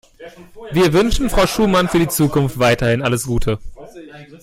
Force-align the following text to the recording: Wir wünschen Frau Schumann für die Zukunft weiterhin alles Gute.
Wir 0.71 0.93
wünschen 0.93 1.29
Frau 1.29 1.45
Schumann 1.45 1.87
für 1.87 1.99
die 1.99 2.07
Zukunft 2.07 2.57
weiterhin 2.57 3.03
alles 3.03 3.27
Gute. 3.27 3.59